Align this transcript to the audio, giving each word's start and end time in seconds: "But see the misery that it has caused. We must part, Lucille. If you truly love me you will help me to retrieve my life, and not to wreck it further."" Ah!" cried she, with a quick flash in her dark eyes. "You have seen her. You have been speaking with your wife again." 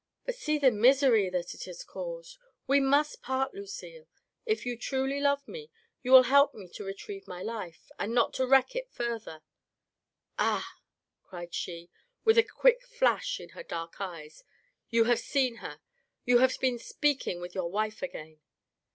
"But 0.25 0.33
see 0.33 0.57
the 0.57 0.71
misery 0.71 1.29
that 1.29 1.53
it 1.53 1.65
has 1.65 1.83
caused. 1.83 2.39
We 2.65 2.79
must 2.79 3.21
part, 3.21 3.53
Lucille. 3.53 4.07
If 4.47 4.65
you 4.65 4.75
truly 4.75 5.19
love 5.19 5.47
me 5.47 5.69
you 6.01 6.11
will 6.11 6.23
help 6.23 6.55
me 6.55 6.67
to 6.69 6.83
retrieve 6.83 7.27
my 7.27 7.43
life, 7.43 7.91
and 7.99 8.11
not 8.11 8.33
to 8.33 8.47
wreck 8.47 8.75
it 8.75 8.89
further."" 8.89 9.43
Ah!" 10.39 10.67
cried 11.29 11.53
she, 11.53 11.91
with 12.25 12.39
a 12.39 12.43
quick 12.43 12.81
flash 12.83 13.39
in 13.39 13.49
her 13.49 13.61
dark 13.61 14.01
eyes. 14.01 14.43
"You 14.89 15.03
have 15.03 15.19
seen 15.19 15.57
her. 15.57 15.79
You 16.25 16.39
have 16.39 16.59
been 16.59 16.79
speaking 16.79 17.39
with 17.39 17.53
your 17.53 17.69
wife 17.69 18.01
again." 18.01 18.39